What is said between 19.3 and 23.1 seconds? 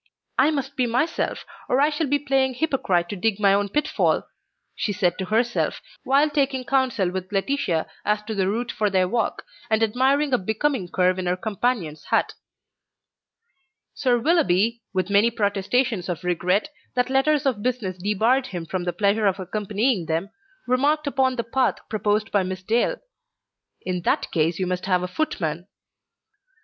accompanying them, remarked upon the path proposed by Miss Dale,